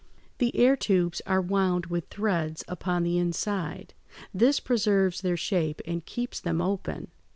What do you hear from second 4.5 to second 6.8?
preserves their shape and keeps them